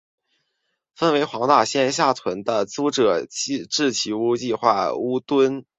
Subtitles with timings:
[0.95, 5.63] 分为黄大仙下邨为租者置其屋计划屋邨。